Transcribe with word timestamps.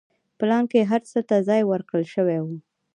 پلان 0.37 0.63
کې 0.71 0.81
هر 0.91 1.01
څه 1.11 1.19
ته 1.29 1.35
ځای 1.49 1.61
ورکړل 1.65 2.05
شوی 2.13 2.39
و. 2.43 2.47